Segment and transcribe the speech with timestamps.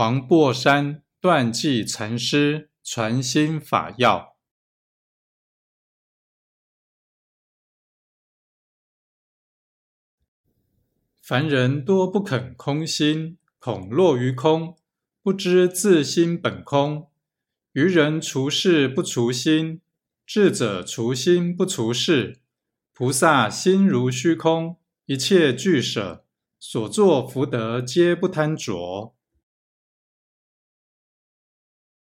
[0.00, 4.34] 黄檗山断际禅师传心法要：
[11.20, 14.78] 凡人多不肯空心，恐落于空，
[15.22, 17.10] 不知自心本空。
[17.72, 19.82] 愚人除事不除心，
[20.24, 22.40] 智者除心不除事。
[22.94, 26.24] 菩萨心如虚空，一切俱舍，
[26.58, 29.14] 所作福德皆不贪着。